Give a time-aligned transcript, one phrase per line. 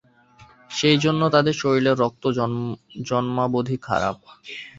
[0.71, 2.23] সেইজন্য তাদের শরীরের রক্ত
[3.07, 4.17] জন্মাবধি খারাপ।